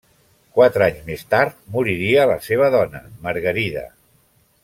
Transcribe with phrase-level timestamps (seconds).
[0.59, 3.87] Quatre anys més tard moriria la seva dona, Margarida.